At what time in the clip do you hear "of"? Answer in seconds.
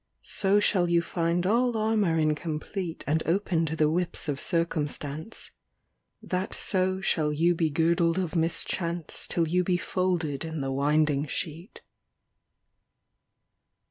4.27-4.39, 8.17-8.35